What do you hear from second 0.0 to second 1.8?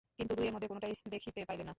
কিন্তু দুয়ের মধ্যে কোনোটাই দেখিতে পাইলেন না।